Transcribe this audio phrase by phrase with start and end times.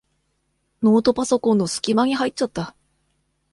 [0.81, 2.75] ノートパソコンのすき間に入っちゃった。